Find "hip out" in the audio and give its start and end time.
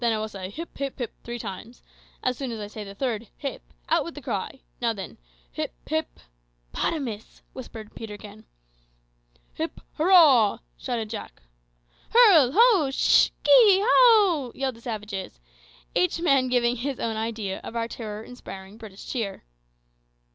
3.43-4.03